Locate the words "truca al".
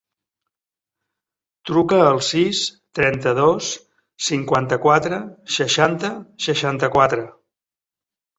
1.69-2.21